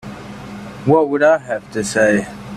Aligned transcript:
What 0.87 1.09
would 1.09 1.21
I 1.21 1.37
have 1.37 1.71
to 1.73 1.83
say? 1.83 2.27